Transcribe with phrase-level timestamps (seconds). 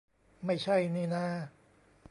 [0.45, 1.25] ไม่ใช่นี่นา